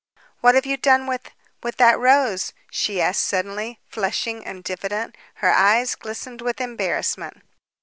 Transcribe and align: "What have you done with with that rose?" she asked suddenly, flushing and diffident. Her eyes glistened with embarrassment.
"What 0.39 0.55
have 0.55 0.65
you 0.65 0.77
done 0.77 1.05
with 1.05 1.29
with 1.61 1.77
that 1.77 1.99
rose?" 1.99 2.53
she 2.71 2.99
asked 2.99 3.21
suddenly, 3.21 3.79
flushing 3.87 4.43
and 4.43 4.63
diffident. 4.63 5.15
Her 5.35 5.51
eyes 5.51 5.93
glistened 5.93 6.41
with 6.41 6.59
embarrassment. 6.59 7.43